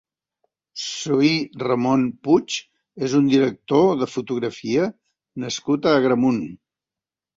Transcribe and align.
Ssoí 0.83 1.33
Ramon 1.67 2.01
Puig 2.27 2.57
és 3.09 3.15
un 3.19 3.27
director 3.33 3.91
de 4.03 4.09
fotografia 4.15 4.89
nascut 5.45 5.91
a 5.93 5.97
Agramunt. 6.01 6.45